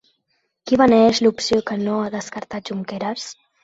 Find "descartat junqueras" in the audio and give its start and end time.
2.19-3.33